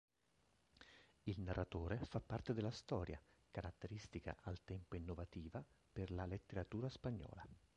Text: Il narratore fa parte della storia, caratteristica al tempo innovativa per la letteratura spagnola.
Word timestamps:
Il 1.25 1.39
narratore 1.41 1.99
fa 2.05 2.19
parte 2.19 2.53
della 2.55 2.71
storia, 2.71 3.21
caratteristica 3.51 4.35
al 4.45 4.63
tempo 4.63 4.95
innovativa 4.95 5.63
per 5.93 6.09
la 6.09 6.25
letteratura 6.25 6.89
spagnola. 6.89 7.45